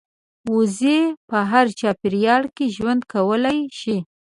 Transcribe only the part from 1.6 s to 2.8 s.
چاپېریال کې